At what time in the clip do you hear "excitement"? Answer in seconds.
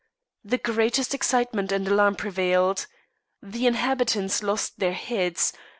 1.13-1.71